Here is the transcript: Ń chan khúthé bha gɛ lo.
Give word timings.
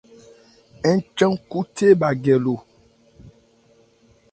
Ń 0.95 0.97
chan 1.15 1.33
khúthé 1.49 1.87
bha 1.99 2.09
gɛ 2.23 2.35
lo. 2.45 2.55